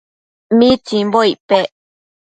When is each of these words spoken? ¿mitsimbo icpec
¿mitsimbo 0.57 1.19
icpec 1.31 1.67